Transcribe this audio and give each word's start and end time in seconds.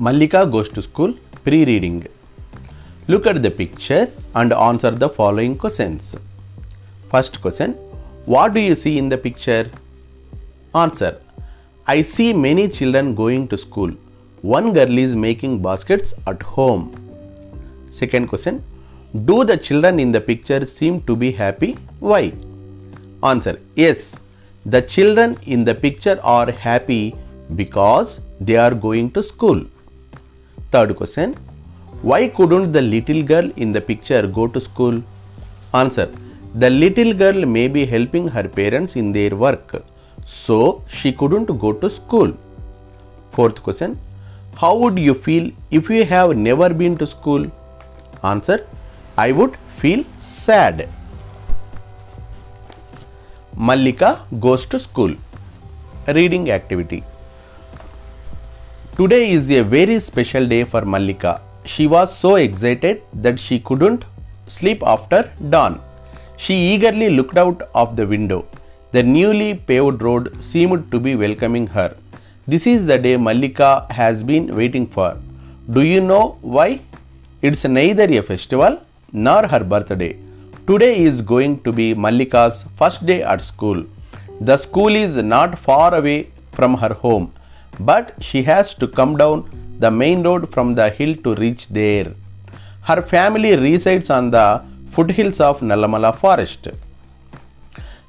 Mallika 0.00 0.50
goes 0.50 0.68
to 0.70 0.82
school 0.82 1.14
pre 1.44 1.64
reading. 1.64 2.04
Look 3.06 3.28
at 3.28 3.40
the 3.44 3.50
picture 3.50 4.10
and 4.34 4.52
answer 4.52 4.90
the 4.90 5.08
following 5.08 5.56
questions. 5.56 6.16
First 7.12 7.40
question 7.40 7.74
What 8.24 8.54
do 8.54 8.60
you 8.60 8.74
see 8.74 8.98
in 8.98 9.08
the 9.08 9.16
picture? 9.16 9.70
Answer 10.74 11.20
I 11.86 12.02
see 12.02 12.32
many 12.32 12.68
children 12.68 13.14
going 13.14 13.46
to 13.48 13.56
school. 13.56 13.92
One 14.42 14.72
girl 14.72 14.98
is 14.98 15.14
making 15.14 15.62
baskets 15.62 16.12
at 16.26 16.42
home. 16.42 16.92
Second 17.88 18.26
question 18.26 18.64
Do 19.26 19.44
the 19.44 19.56
children 19.56 20.00
in 20.00 20.10
the 20.10 20.20
picture 20.20 20.64
seem 20.64 21.02
to 21.02 21.14
be 21.14 21.30
happy? 21.30 21.76
Why? 22.00 22.32
Answer 23.22 23.60
Yes, 23.76 24.16
the 24.66 24.82
children 24.82 25.38
in 25.46 25.62
the 25.62 25.74
picture 25.76 26.18
are 26.24 26.50
happy 26.50 27.14
because 27.54 28.20
they 28.40 28.56
are 28.56 28.74
going 28.74 29.12
to 29.12 29.22
school. 29.22 29.64
Third 30.74 30.96
question 30.96 31.34
Why 32.10 32.20
couldn't 32.36 32.72
the 32.76 32.82
little 32.82 33.22
girl 33.22 33.48
in 33.64 33.70
the 33.70 33.80
picture 33.80 34.22
go 34.38 34.46
to 34.54 34.60
school? 34.60 34.96
Answer 35.72 36.06
The 36.62 36.70
little 36.70 37.12
girl 37.20 37.46
may 37.56 37.68
be 37.76 37.84
helping 37.92 38.26
her 38.36 38.42
parents 38.56 38.96
in 38.96 39.12
their 39.12 39.36
work, 39.44 39.76
so 40.24 40.58
she 40.88 41.12
couldn't 41.12 41.52
go 41.66 41.72
to 41.84 41.90
school. 41.98 42.32
Fourth 43.36 43.62
question 43.68 43.96
How 44.56 44.74
would 44.82 44.98
you 44.98 45.14
feel 45.14 45.48
if 45.70 45.88
you 45.96 46.04
have 46.16 46.36
never 46.36 46.68
been 46.82 46.98
to 47.04 47.06
school? 47.14 47.48
Answer 48.34 48.58
I 49.16 49.30
would 49.30 49.56
feel 49.80 50.04
sad. 50.18 50.88
Mallika 53.56 54.12
goes 54.40 54.66
to 54.66 54.86
school. 54.90 55.14
Reading 56.20 56.50
activity. 56.50 57.04
Today 58.98 59.32
is 59.32 59.50
a 59.50 59.60
very 59.60 59.98
special 59.98 60.46
day 60.46 60.62
for 60.62 60.82
Mallika. 60.82 61.40
She 61.64 61.88
was 61.88 62.16
so 62.16 62.36
excited 62.36 63.02
that 63.14 63.40
she 63.40 63.58
couldn't 63.58 64.04
sleep 64.46 64.84
after 64.86 65.32
dawn. 65.50 65.80
She 66.36 66.54
eagerly 66.54 67.10
looked 67.10 67.36
out 67.36 67.68
of 67.74 67.96
the 67.96 68.06
window. 68.06 68.46
The 68.92 69.02
newly 69.02 69.54
paved 69.54 70.00
road 70.00 70.40
seemed 70.40 70.92
to 70.92 71.00
be 71.00 71.16
welcoming 71.16 71.66
her. 71.66 71.96
This 72.46 72.68
is 72.68 72.86
the 72.86 72.96
day 72.96 73.16
Mallika 73.16 73.90
has 73.90 74.22
been 74.22 74.54
waiting 74.54 74.86
for. 74.86 75.18
Do 75.72 75.82
you 75.82 76.00
know 76.00 76.38
why? 76.40 76.80
It's 77.42 77.64
neither 77.64 78.04
a 78.04 78.22
festival 78.22 78.80
nor 79.12 79.44
her 79.48 79.64
birthday. 79.64 80.16
Today 80.68 81.02
is 81.02 81.20
going 81.20 81.62
to 81.64 81.72
be 81.72 81.94
Mallika's 81.96 82.64
first 82.76 83.04
day 83.04 83.24
at 83.24 83.42
school. 83.42 83.84
The 84.40 84.56
school 84.56 84.94
is 84.94 85.16
not 85.16 85.58
far 85.58 85.96
away 85.96 86.30
from 86.52 86.74
her 86.74 86.94
home, 86.94 87.32
but 87.78 88.14
she 88.20 88.42
has 88.42 88.74
to 88.74 88.86
come 88.86 89.16
down 89.16 89.48
the 89.78 89.90
main 89.90 90.22
road 90.22 90.52
from 90.52 90.74
the 90.74 90.90
hill 90.90 91.14
to 91.24 91.34
reach 91.34 91.68
there. 91.68 92.12
Her 92.82 93.02
family 93.02 93.56
resides 93.56 94.10
on 94.10 94.30
the 94.30 94.62
foothills 94.90 95.40
of 95.40 95.60
Nallamala 95.60 96.16
forest. 96.18 96.68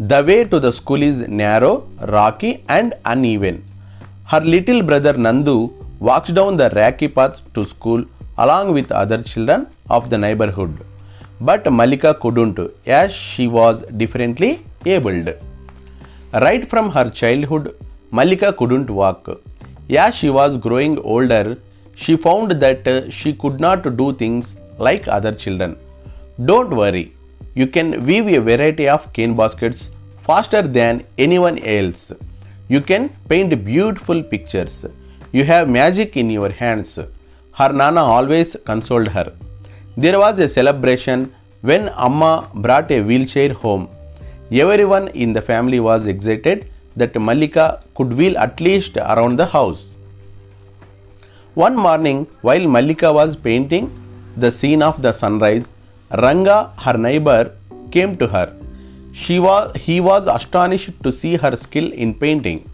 The 0.00 0.24
way 0.24 0.44
to 0.44 0.58
the 0.58 0.72
school 0.72 1.02
is 1.02 1.20
narrow, 1.28 1.86
rocky, 2.08 2.64
and 2.68 2.94
uneven. 3.04 3.64
Her 4.24 4.40
little 4.40 4.82
brother 4.82 5.12
Nandu 5.12 5.72
walks 6.00 6.30
down 6.30 6.56
the 6.56 6.70
rocky 6.70 7.08
path 7.08 7.36
to 7.54 7.64
school 7.64 8.04
along 8.38 8.72
with 8.72 8.90
other 8.90 9.22
children 9.22 9.68
of 9.90 10.10
the 10.10 10.18
neighborhood. 10.18 10.84
But 11.40 11.64
Mallika 11.64 12.18
couldn't 12.18 12.58
as 12.86 13.12
she 13.12 13.46
was 13.46 13.82
differently 13.96 14.64
abled. 14.86 15.34
Right 16.32 16.68
from 16.68 16.90
her 16.90 17.10
childhood, 17.10 17.76
Mallika 18.12 18.56
couldn't 18.56 18.90
walk. 18.90 19.28
As 19.96 20.14
she 20.14 20.30
was 20.30 20.56
growing 20.56 20.98
older, 21.00 21.58
she 21.94 22.16
found 22.16 22.52
that 22.52 22.86
uh, 22.88 23.10
she 23.10 23.34
could 23.34 23.60
not 23.60 23.96
do 23.96 24.14
things 24.14 24.54
like 24.78 25.06
other 25.06 25.32
children. 25.32 25.76
Don't 26.44 26.70
worry, 26.70 27.12
you 27.54 27.66
can 27.66 28.04
weave 28.06 28.28
a 28.28 28.38
variety 28.38 28.88
of 28.88 29.12
cane 29.12 29.36
baskets 29.36 29.90
faster 30.26 30.62
than 30.62 31.04
anyone 31.18 31.58
else. 31.58 32.12
You 32.68 32.80
can 32.80 33.10
paint 33.28 33.64
beautiful 33.64 34.22
pictures. 34.22 34.86
You 35.32 35.44
have 35.44 35.68
magic 35.68 36.16
in 36.16 36.30
your 36.30 36.50
hands. 36.50 36.98
Her 37.52 37.72
Nana 37.72 38.02
always 38.02 38.56
consoled 38.64 39.08
her. 39.08 39.32
There 39.96 40.18
was 40.18 40.38
a 40.38 40.48
celebration 40.48 41.34
when 41.60 41.90
Amma 41.90 42.50
brought 42.54 42.90
a 42.90 43.02
wheelchair 43.02 43.52
home. 43.52 43.88
Everyone 44.50 45.08
in 45.08 45.34
the 45.34 45.42
family 45.42 45.80
was 45.80 46.06
excited 46.06 46.71
that 46.96 47.14
Mallika 47.14 47.82
could 47.94 48.12
wheel 48.12 48.36
at 48.38 48.60
least 48.60 48.96
around 48.96 49.38
the 49.38 49.46
house. 49.46 49.94
One 51.54 51.76
morning, 51.76 52.26
while 52.40 52.60
Mallika 52.60 53.12
was 53.12 53.36
painting 53.36 53.90
the 54.36 54.50
scene 54.50 54.82
of 54.82 55.02
the 55.02 55.12
sunrise, 55.12 55.66
Ranga, 56.18 56.72
her 56.78 56.96
neighbor, 56.96 57.52
came 57.90 58.16
to 58.16 58.26
her. 58.26 58.54
She 59.12 59.38
was, 59.38 59.76
he 59.76 60.00
was 60.00 60.26
astonished 60.26 60.90
to 61.02 61.12
see 61.12 61.36
her 61.36 61.54
skill 61.56 61.92
in 61.92 62.14
painting. 62.14 62.68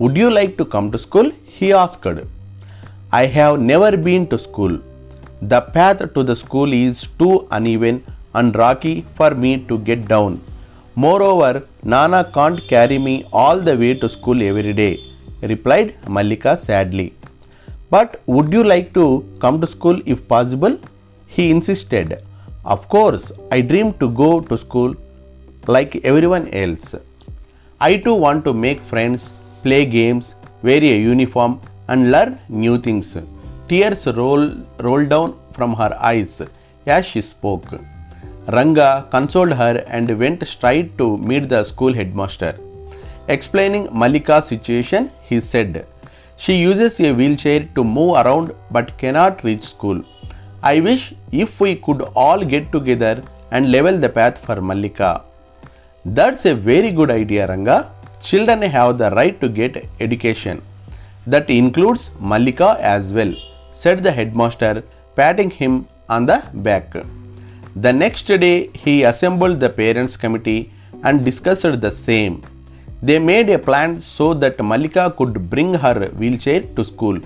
Would 0.00 0.16
you 0.16 0.30
like 0.30 0.56
to 0.58 0.64
come 0.64 0.90
to 0.90 0.98
school? 0.98 1.30
He 1.44 1.72
asked. 1.72 2.06
I 3.12 3.26
have 3.26 3.60
never 3.60 3.96
been 3.96 4.26
to 4.28 4.38
school. 4.38 4.80
The 5.42 5.60
path 5.60 5.98
to 6.14 6.22
the 6.24 6.34
school 6.34 6.72
is 6.72 7.06
too 7.18 7.46
uneven 7.52 8.04
and 8.34 8.56
rocky 8.56 9.06
for 9.14 9.30
me 9.30 9.58
to 9.68 9.78
get 9.78 10.08
down. 10.08 10.40
Moreover, 10.96 11.66
Nana 11.82 12.30
can't 12.32 12.60
carry 12.68 12.98
me 12.98 13.26
all 13.32 13.58
the 13.58 13.76
way 13.76 13.94
to 13.94 14.08
school 14.08 14.40
every 14.42 14.72
day, 14.72 15.00
replied 15.42 15.96
Mallika 16.06 16.56
sadly. 16.56 17.12
But 17.90 18.20
would 18.26 18.52
you 18.52 18.62
like 18.62 18.94
to 18.94 19.24
come 19.40 19.60
to 19.60 19.66
school 19.66 20.00
if 20.06 20.26
possible? 20.28 20.78
He 21.26 21.50
insisted. 21.50 22.22
Of 22.64 22.88
course, 22.88 23.32
I 23.50 23.60
dream 23.60 23.92
to 23.94 24.08
go 24.08 24.40
to 24.40 24.56
school 24.56 24.94
like 25.66 25.96
everyone 26.04 26.48
else. 26.48 26.94
I 27.80 27.96
too 27.96 28.14
want 28.14 28.44
to 28.44 28.52
make 28.52 28.80
friends, 28.82 29.32
play 29.64 29.84
games, 29.84 30.36
wear 30.62 30.82
a 30.82 30.96
uniform, 30.96 31.60
and 31.88 32.12
learn 32.12 32.38
new 32.48 32.80
things. 32.80 33.16
Tears 33.68 34.06
roll, 34.06 34.54
rolled 34.78 35.08
down 35.08 35.38
from 35.54 35.74
her 35.74 35.96
eyes 36.00 36.40
as 36.86 37.04
she 37.04 37.20
spoke. 37.20 37.66
Ranga 38.46 39.08
consoled 39.10 39.52
her 39.52 39.82
and 39.86 40.18
went 40.18 40.46
straight 40.46 40.98
to 40.98 41.16
meet 41.16 41.48
the 41.48 41.64
school 41.64 41.94
headmaster. 41.94 42.54
Explaining 43.28 43.86
Mallika's 43.88 44.48
situation, 44.48 45.10
he 45.22 45.40
said, 45.40 45.86
She 46.36 46.56
uses 46.56 47.00
a 47.00 47.12
wheelchair 47.12 47.66
to 47.74 47.82
move 47.82 48.16
around 48.16 48.54
but 48.70 48.98
cannot 48.98 49.42
reach 49.44 49.62
school. 49.64 50.04
I 50.62 50.80
wish 50.80 51.14
if 51.32 51.58
we 51.58 51.76
could 51.76 52.02
all 52.14 52.44
get 52.44 52.70
together 52.70 53.22
and 53.50 53.72
level 53.72 53.98
the 53.98 54.10
path 54.10 54.44
for 54.44 54.56
Mallika. 54.56 55.22
That's 56.04 56.44
a 56.44 56.54
very 56.54 56.90
good 56.90 57.10
idea, 57.10 57.46
Ranga. 57.46 57.90
Children 58.20 58.60
have 58.60 58.98
the 58.98 59.10
right 59.12 59.40
to 59.40 59.48
get 59.48 59.88
education. 60.00 60.60
That 61.26 61.48
includes 61.48 62.10
Mallika 62.20 62.78
as 62.78 63.14
well, 63.14 63.34
said 63.72 64.02
the 64.02 64.12
headmaster, 64.12 64.82
patting 65.16 65.50
him 65.50 65.88
on 66.10 66.26
the 66.26 66.42
back. 66.52 66.94
The 67.76 67.92
next 67.92 68.26
day, 68.26 68.70
he 68.72 69.02
assembled 69.02 69.58
the 69.58 69.68
parents' 69.68 70.16
committee 70.16 70.72
and 71.02 71.24
discussed 71.24 71.80
the 71.80 71.90
same. 71.90 72.42
They 73.02 73.18
made 73.18 73.50
a 73.50 73.58
plan 73.58 74.00
so 74.00 74.32
that 74.34 74.58
Mallika 74.58 75.16
could 75.16 75.50
bring 75.50 75.74
her 75.74 76.06
wheelchair 76.16 76.62
to 76.76 76.84
school. 76.84 77.18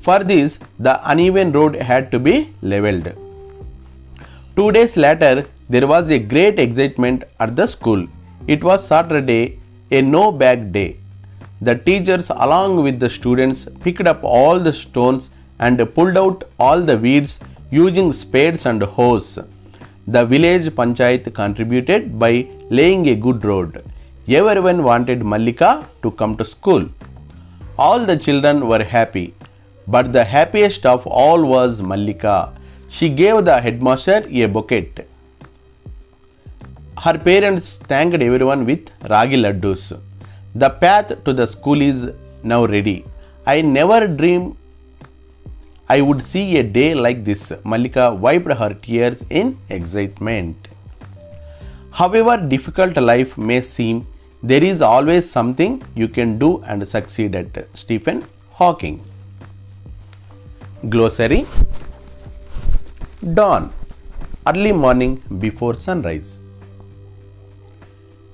For 0.00 0.24
this, 0.24 0.58
the 0.78 0.98
uneven 1.10 1.52
road 1.52 1.76
had 1.76 2.10
to 2.10 2.18
be 2.18 2.54
leveled. 2.62 3.12
Two 4.56 4.72
days 4.72 4.96
later, 4.96 5.44
there 5.68 5.86
was 5.86 6.10
a 6.10 6.18
great 6.18 6.58
excitement 6.58 7.24
at 7.38 7.54
the 7.54 7.66
school. 7.66 8.06
It 8.46 8.64
was 8.64 8.86
Saturday, 8.86 9.60
a 9.90 10.00
no 10.00 10.32
bag 10.32 10.72
day. 10.72 10.96
The 11.60 11.74
teachers, 11.76 12.30
along 12.30 12.82
with 12.82 12.98
the 12.98 13.10
students, 13.10 13.68
picked 13.80 14.06
up 14.06 14.24
all 14.24 14.58
the 14.58 14.72
stones 14.72 15.28
and 15.60 15.78
pulled 15.94 16.16
out 16.16 16.44
all 16.58 16.80
the 16.80 16.96
weeds 16.96 17.38
using 17.70 18.12
spades 18.12 18.66
and 18.66 18.82
hoes. 18.82 19.38
The 20.08 20.24
village 20.26 20.68
panchayat 20.74 21.32
contributed 21.32 22.18
by 22.18 22.48
laying 22.70 23.08
a 23.08 23.14
good 23.14 23.44
road. 23.44 23.84
Everyone 24.28 24.82
wanted 24.82 25.20
Mallika 25.20 25.86
to 26.02 26.10
come 26.10 26.36
to 26.38 26.44
school. 26.44 26.88
All 27.78 28.04
the 28.04 28.16
children 28.16 28.66
were 28.66 28.82
happy, 28.82 29.32
but 29.86 30.12
the 30.12 30.24
happiest 30.24 30.86
of 30.86 31.06
all 31.06 31.44
was 31.44 31.80
Mallika. 31.80 32.52
She 32.88 33.08
gave 33.08 33.44
the 33.44 33.60
headmaster 33.60 34.26
a 34.28 34.46
bouquet. 34.46 34.90
Her 36.98 37.16
parents 37.16 37.76
thanked 37.76 38.20
everyone 38.20 38.66
with 38.66 38.90
ragi 39.08 39.36
laddus. 39.36 39.96
The 40.56 40.70
path 40.70 41.24
to 41.24 41.32
the 41.32 41.46
school 41.46 41.80
is 41.80 42.10
now 42.42 42.66
ready. 42.66 43.04
I 43.46 43.60
never 43.60 44.08
dreamed 44.08 44.56
I 45.88 46.00
would 46.00 46.22
see 46.22 46.58
a 46.58 46.62
day 46.62 46.94
like 46.94 47.24
this. 47.24 47.50
Mallika 47.64 48.16
wiped 48.16 48.52
her 48.52 48.74
tears 48.74 49.24
in 49.30 49.58
excitement. 49.68 50.68
However 51.90 52.36
difficult 52.36 52.96
life 52.96 53.36
may 53.36 53.60
seem, 53.60 54.06
there 54.42 54.64
is 54.64 54.80
always 54.80 55.30
something 55.30 55.82
you 55.94 56.08
can 56.08 56.38
do 56.38 56.62
and 56.66 56.86
succeed 56.88 57.34
at. 57.34 57.66
Stephen 57.74 58.24
Hawking. 58.52 59.04
Glossary 60.88 61.46
Dawn 63.34 63.72
early 64.46 64.72
morning 64.72 65.22
before 65.38 65.74
sunrise. 65.74 66.40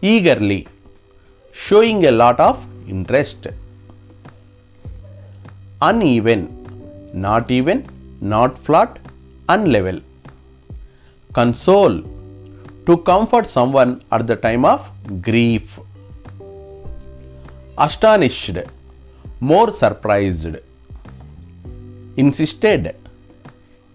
Eagerly 0.00 0.68
showing 1.52 2.06
a 2.06 2.12
lot 2.12 2.38
of 2.38 2.64
interest. 2.88 3.48
Uneven 5.82 6.55
not 7.16 7.50
even, 7.50 7.86
not 8.20 8.58
flat, 8.58 8.98
unlevel. 9.48 10.02
Console. 11.32 12.02
To 12.86 12.96
comfort 12.98 13.48
someone 13.48 14.02
at 14.12 14.26
the 14.26 14.36
time 14.36 14.64
of 14.64 14.88
grief. 15.22 15.80
Astonished. 17.78 18.58
More 19.40 19.72
surprised. 19.72 20.56
Insisted. 22.16 22.94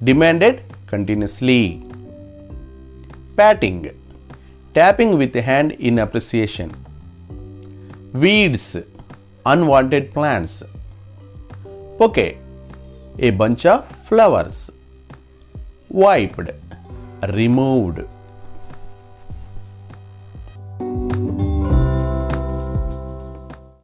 Demanded 0.04 0.64
continuously. 0.88 1.84
Patting. 3.38 3.92
Tapping 4.74 5.18
with 5.18 5.32
the 5.32 5.42
hand 5.42 5.72
in 5.74 6.00
appreciation. 6.00 6.74
Weeds. 8.14 8.78
Unwanted 9.46 10.14
plants. 10.14 10.64
Bouquet 11.98 12.38
a 13.22 13.30
bunch 13.30 13.66
of 13.68 13.86
flowers. 14.08 14.72
Wiped. 15.90 16.50
Removed 17.30 18.00